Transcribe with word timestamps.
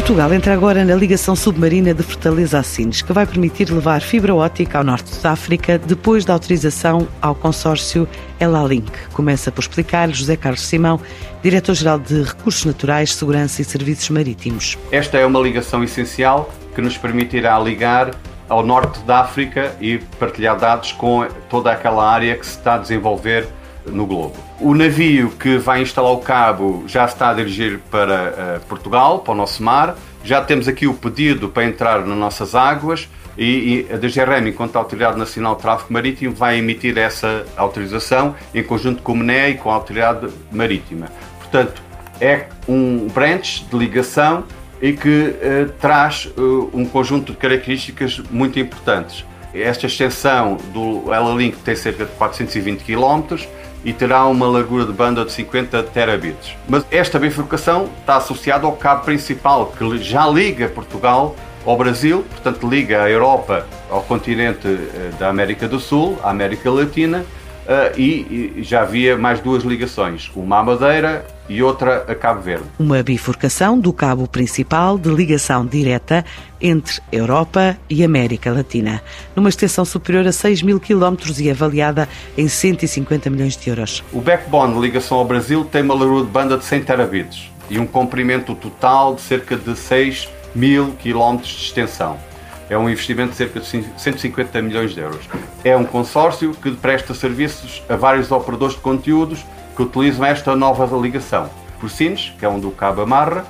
Portugal 0.00 0.32
entra 0.32 0.54
agora 0.54 0.82
na 0.82 0.94
ligação 0.94 1.36
submarina 1.36 1.92
de 1.92 2.02
Fortaleza 2.02 2.58
a 2.58 2.62
Sines, 2.62 3.02
que 3.02 3.12
vai 3.12 3.26
permitir 3.26 3.70
levar 3.70 4.00
fibra 4.00 4.34
ótica 4.34 4.78
ao 4.78 4.82
norte 4.82 5.14
da 5.20 5.32
África 5.32 5.78
depois 5.78 6.24
da 6.24 6.32
autorização 6.32 7.06
ao 7.20 7.34
consórcio 7.34 8.08
Elalink. 8.40 8.90
Começa 9.12 9.52
por 9.52 9.60
explicar 9.60 10.08
José 10.08 10.38
Carlos 10.38 10.62
Simão, 10.62 10.98
Diretor-Geral 11.42 11.98
de 11.98 12.22
Recursos 12.22 12.64
Naturais, 12.64 13.12
Segurança 13.12 13.60
e 13.60 13.64
Serviços 13.64 14.08
Marítimos. 14.08 14.78
Esta 14.90 15.18
é 15.18 15.26
uma 15.26 15.38
ligação 15.38 15.84
essencial 15.84 16.50
que 16.74 16.80
nos 16.80 16.96
permitirá 16.96 17.58
ligar 17.58 18.12
ao 18.48 18.64
norte 18.64 19.00
da 19.00 19.20
África 19.20 19.76
e 19.82 19.98
partilhar 20.18 20.58
dados 20.58 20.92
com 20.92 21.28
toda 21.50 21.70
aquela 21.70 22.10
área 22.10 22.36
que 22.36 22.46
se 22.46 22.56
está 22.56 22.76
a 22.76 22.78
desenvolver 22.78 23.46
no 23.86 24.06
globo. 24.06 24.36
O 24.60 24.74
navio 24.74 25.30
que 25.30 25.56
vai 25.56 25.82
instalar 25.82 26.12
o 26.12 26.18
cabo 26.18 26.84
já 26.86 27.04
está 27.04 27.30
a 27.30 27.34
dirigir 27.34 27.78
para 27.90 28.60
uh, 28.62 28.66
Portugal, 28.66 29.20
para 29.20 29.32
o 29.32 29.36
nosso 29.36 29.62
mar. 29.62 29.96
Já 30.22 30.42
temos 30.42 30.68
aqui 30.68 30.86
o 30.86 30.94
pedido 30.94 31.48
para 31.48 31.64
entrar 31.64 32.04
nas 32.04 32.16
nossas 32.16 32.54
águas 32.54 33.08
e, 33.38 33.86
e 33.88 33.92
a 33.92 33.96
DGRM, 33.96 34.48
enquanto 34.48 34.76
Autoridade 34.76 35.18
Nacional 35.18 35.56
de 35.56 35.62
Tráfego 35.62 35.92
Marítimo, 35.92 36.34
vai 36.34 36.58
emitir 36.58 36.98
essa 36.98 37.46
autorização 37.56 38.34
em 38.54 38.62
conjunto 38.62 39.02
com 39.02 39.12
o 39.12 39.16
MNE 39.16 39.50
e 39.50 39.54
com 39.54 39.70
a 39.70 39.74
Autoridade 39.74 40.28
Marítima. 40.52 41.08
Portanto, 41.38 41.82
é 42.20 42.46
um 42.68 43.08
branch 43.08 43.64
de 43.70 43.78
ligação 43.78 44.44
e 44.82 44.92
que 44.92 45.08
uh, 45.08 45.72
traz 45.80 46.26
uh, 46.36 46.70
um 46.72 46.84
conjunto 46.84 47.32
de 47.32 47.38
características 47.38 48.18
muito 48.30 48.58
importantes. 48.58 49.24
Esta 49.52 49.86
extensão 49.86 50.56
do 50.72 51.12
Ela 51.12 51.34
Link 51.34 51.56
tem 51.58 51.74
cerca 51.74 52.04
de 52.04 52.12
420 52.12 52.84
km, 52.84 53.36
e 53.84 53.92
terá 53.92 54.26
uma 54.26 54.46
largura 54.46 54.84
de 54.84 54.92
banda 54.92 55.24
de 55.24 55.32
50 55.32 55.82
terabits. 55.84 56.54
Mas 56.68 56.84
esta 56.90 57.18
bifurcação 57.18 57.88
está 58.00 58.16
associada 58.16 58.66
ao 58.66 58.72
cabo 58.72 59.04
principal 59.04 59.72
que 59.76 59.98
já 59.98 60.26
liga 60.26 60.68
Portugal 60.68 61.34
ao 61.64 61.76
Brasil, 61.76 62.24
portanto 62.30 62.68
liga 62.68 63.02
a 63.02 63.10
Europa 63.10 63.66
ao 63.90 64.02
continente 64.02 64.66
eh, 64.66 65.10
da 65.18 65.28
América 65.28 65.68
do 65.68 65.78
Sul, 65.78 66.18
à 66.22 66.30
América 66.30 66.70
Latina 66.70 67.24
Uh, 67.66 67.96
e, 67.96 68.54
e, 68.56 68.62
já 68.62 68.82
havia 68.82 69.16
mais 69.16 69.38
duas 69.40 69.62
ligações, 69.62 70.30
uma 70.34 70.58
à 70.58 70.62
Madeira 70.62 71.24
e 71.48 71.62
outra 71.62 72.04
a 72.08 72.14
Cabo 72.14 72.40
Verde. 72.40 72.64
Uma 72.78 73.02
bifurcação 73.02 73.78
do 73.78 73.92
cabo 73.92 74.26
principal 74.26 74.98
de 74.98 75.08
ligação 75.10 75.64
direta 75.64 76.24
entre 76.60 77.00
Europa 77.12 77.76
e 77.88 78.02
América 78.02 78.50
Latina, 78.50 79.02
numa 79.36 79.48
extensão 79.48 79.84
superior 79.84 80.26
a 80.26 80.32
6 80.32 80.62
mil 80.62 80.80
quilómetros 80.80 81.40
e 81.40 81.50
avaliada 81.50 82.08
em 82.36 82.48
150 82.48 83.28
milhões 83.30 83.56
de 83.56 83.68
euros. 83.68 84.02
O 84.12 84.20
backbone 84.20 84.74
de 84.74 84.80
ligação 84.80 85.18
ao 85.18 85.24
Brasil 85.24 85.64
tem 85.64 85.82
uma 85.82 85.94
largura 85.94 86.24
de 86.24 86.30
banda 86.30 86.56
de 86.56 86.64
100 86.64 86.82
terabits 86.82 87.50
e 87.68 87.78
um 87.78 87.86
comprimento 87.86 88.54
total 88.54 89.14
de 89.14 89.20
cerca 89.20 89.56
de 89.56 89.76
6 89.76 90.28
mil 90.54 90.92
quilómetros 90.92 91.52
de 91.52 91.64
extensão 91.66 92.29
é 92.70 92.78
um 92.78 92.88
investimento 92.88 93.32
de 93.32 93.36
cerca 93.36 93.60
de 93.60 93.66
150 93.66 94.62
milhões 94.62 94.92
de 94.94 95.00
euros. 95.00 95.28
É 95.62 95.76
um 95.76 95.84
consórcio 95.84 96.54
que 96.54 96.70
presta 96.70 97.12
serviços 97.12 97.82
a 97.88 97.96
vários 97.96 98.30
operadores 98.30 98.76
de 98.76 98.80
conteúdos 98.80 99.44
que 99.76 99.82
utilizam 99.82 100.24
esta 100.24 100.56
nova 100.56 100.86
ligação. 100.96 101.50
Por 101.80 101.90
Sines, 101.90 102.32
que 102.38 102.44
é 102.44 102.48
onde 102.48 102.66
o 102.66 102.70
cabo 102.70 103.02
amarra, 103.02 103.44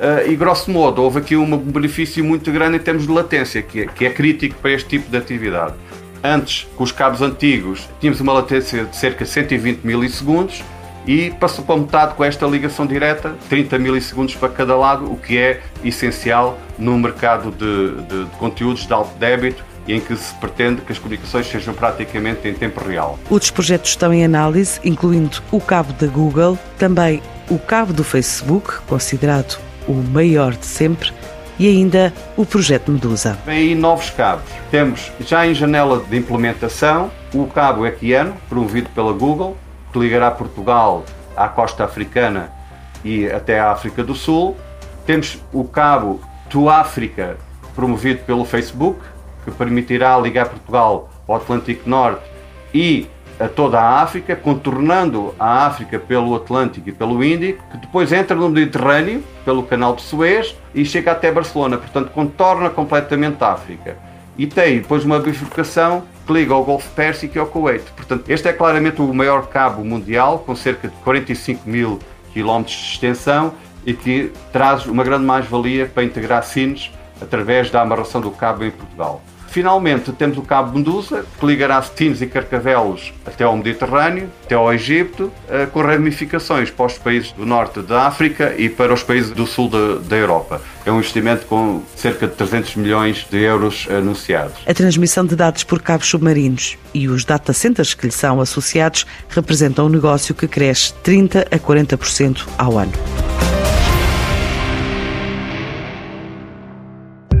Uh, 0.00 0.30
e 0.30 0.34
grosso 0.34 0.70
modo, 0.70 1.02
houve 1.02 1.18
aqui 1.18 1.36
um 1.36 1.58
benefício 1.58 2.24
muito 2.24 2.50
grande 2.50 2.76
em 2.78 2.80
termos 2.80 3.06
de 3.06 3.12
latência, 3.12 3.60
que 3.60 3.82
é, 3.82 3.86
que 3.86 4.06
é 4.06 4.10
crítico 4.10 4.54
para 4.54 4.70
este 4.70 4.88
tipo 4.88 5.10
de 5.10 5.16
atividade. 5.18 5.74
Antes, 6.24 6.66
com 6.74 6.84
os 6.84 6.90
cabos 6.90 7.20
antigos, 7.20 7.86
tínhamos 8.00 8.18
uma 8.18 8.32
latência 8.32 8.86
de 8.86 8.96
cerca 8.96 9.26
de 9.26 9.30
120 9.30 9.82
milissegundos, 9.84 10.62
e 11.06 11.30
passou 11.30 11.64
para 11.64 11.76
metade 11.76 12.14
com 12.14 12.24
esta 12.24 12.46
ligação 12.46 12.86
direta, 12.86 13.34
30 13.48 13.78
milissegundos 13.78 14.34
para 14.34 14.48
cada 14.48 14.76
lado, 14.76 15.10
o 15.10 15.16
que 15.16 15.38
é 15.38 15.60
essencial 15.84 16.58
no 16.78 16.98
mercado 16.98 17.50
de, 17.50 18.02
de, 18.02 18.24
de 18.24 18.36
conteúdos 18.36 18.86
de 18.86 18.92
alto 18.92 19.16
débito 19.18 19.64
e 19.86 19.94
em 19.94 20.00
que 20.00 20.14
se 20.16 20.34
pretende 20.34 20.82
que 20.82 20.92
as 20.92 20.98
comunicações 20.98 21.46
sejam 21.46 21.74
praticamente 21.74 22.46
em 22.46 22.54
tempo 22.54 22.82
real. 22.86 23.18
Outros 23.28 23.50
projetos 23.50 23.90
estão 23.90 24.12
em 24.12 24.24
análise, 24.24 24.78
incluindo 24.84 25.42
o 25.50 25.60
cabo 25.60 25.92
da 25.94 26.06
Google, 26.06 26.58
também 26.78 27.22
o 27.48 27.58
cabo 27.58 27.92
do 27.92 28.04
Facebook, 28.04 28.80
considerado 28.86 29.58
o 29.88 29.94
maior 29.94 30.52
de 30.52 30.66
sempre, 30.66 31.12
e 31.58 31.68
ainda 31.68 32.12
o 32.36 32.46
projeto 32.46 32.90
Medusa. 32.90 33.38
Vem 33.44 33.58
aí 33.58 33.74
novos 33.74 34.08
cabos. 34.10 34.50
Temos 34.70 35.12
já 35.20 35.46
em 35.46 35.54
janela 35.54 36.02
de 36.08 36.16
implementação 36.16 37.10
o 37.34 37.46
cabo 37.46 37.86
Equiano, 37.86 38.34
promovido 38.48 38.88
pela 38.90 39.12
Google, 39.12 39.56
que 39.92 39.98
ligará 39.98 40.30
Portugal 40.30 41.04
à 41.36 41.48
costa 41.48 41.84
africana 41.84 42.52
e 43.04 43.26
até 43.26 43.58
à 43.58 43.70
África 43.70 44.02
do 44.02 44.14
Sul. 44.14 44.56
Temos 45.06 45.42
o 45.52 45.64
cabo 45.64 46.20
to 46.48 46.68
África, 46.68 47.36
promovido 47.74 48.20
pelo 48.24 48.44
Facebook, 48.44 49.00
que 49.44 49.50
permitirá 49.50 50.18
ligar 50.18 50.48
Portugal 50.48 51.10
ao 51.26 51.36
Atlântico 51.36 51.88
Norte 51.88 52.22
e 52.74 53.08
a 53.38 53.48
toda 53.48 53.80
a 53.80 54.02
África, 54.02 54.36
contornando 54.36 55.34
a 55.40 55.66
África 55.66 55.98
pelo 55.98 56.34
Atlântico 56.34 56.90
e 56.90 56.92
pelo 56.92 57.24
Índico, 57.24 57.64
que 57.70 57.78
depois 57.78 58.12
entra 58.12 58.36
no 58.36 58.50
Mediterrâneo, 58.50 59.24
pelo 59.46 59.62
canal 59.62 59.96
de 59.96 60.02
Suez, 60.02 60.54
e 60.74 60.84
chega 60.84 61.12
até 61.12 61.32
Barcelona, 61.32 61.78
portanto 61.78 62.10
contorna 62.10 62.68
completamente 62.68 63.42
a 63.42 63.52
África. 63.52 63.96
E 64.36 64.46
tem 64.46 64.80
depois 64.80 65.06
uma 65.06 65.18
bifurcação 65.18 66.04
que 66.30 66.34
liga 66.34 66.54
ao 66.54 66.64
Golfo 66.64 66.88
Pérsico 66.90 67.40
ao 67.40 67.46
Kuwait. 67.46 67.82
Portanto, 67.96 68.30
este 68.30 68.46
é 68.48 68.52
claramente 68.52 69.02
o 69.02 69.12
maior 69.12 69.48
cabo 69.48 69.84
mundial, 69.84 70.38
com 70.38 70.54
cerca 70.54 70.86
de 70.86 70.94
45 70.98 71.68
mil 71.68 71.98
quilómetros 72.32 72.76
de 72.76 72.92
extensão 72.92 73.52
e 73.84 73.92
que 73.92 74.32
traz 74.52 74.86
uma 74.86 75.02
grande 75.02 75.24
mais-valia 75.24 75.86
para 75.86 76.04
integrar 76.04 76.44
Sines 76.44 76.92
através 77.20 77.68
da 77.68 77.82
amarração 77.82 78.20
do 78.20 78.30
cabo 78.30 78.64
em 78.64 78.70
Portugal. 78.70 79.20
Finalmente, 79.50 80.12
temos 80.12 80.38
o 80.38 80.42
Cabo 80.42 80.78
Medusa, 80.78 81.24
que 81.38 81.44
ligará 81.44 81.82
Setinos 81.82 82.22
e 82.22 82.26
Carcavelos 82.26 83.12
até 83.26 83.42
ao 83.42 83.56
Mediterrâneo, 83.56 84.30
até 84.44 84.54
ao 84.54 84.72
Egito, 84.72 85.30
eh, 85.48 85.66
com 85.66 85.82
ramificações 85.82 86.70
para 86.70 86.86
os 86.86 86.96
países 86.98 87.32
do 87.32 87.44
norte 87.44 87.80
da 87.80 88.06
África 88.06 88.54
e 88.56 88.68
para 88.68 88.94
os 88.94 89.02
países 89.02 89.32
do 89.32 89.46
sul 89.46 89.68
da 89.68 90.16
Europa. 90.16 90.62
É 90.86 90.92
um 90.92 90.98
investimento 90.98 91.46
com 91.46 91.82
cerca 91.96 92.28
de 92.28 92.34
300 92.34 92.76
milhões 92.76 93.26
de 93.28 93.38
euros 93.38 93.88
anunciados. 93.90 94.54
A 94.66 94.72
transmissão 94.72 95.26
de 95.26 95.34
dados 95.34 95.64
por 95.64 95.82
cabos 95.82 96.08
submarinos 96.08 96.78
e 96.94 97.08
os 97.08 97.24
data 97.24 97.52
centers 97.52 97.92
que 97.92 98.06
lhe 98.06 98.12
são 98.12 98.40
associados 98.40 99.04
representam 99.28 99.86
um 99.86 99.90
negócio 99.90 100.32
que 100.32 100.46
cresce 100.46 100.94
30 101.02 101.46
a 101.50 101.58
40% 101.58 102.46
ao 102.56 102.78
ano. 102.78 102.92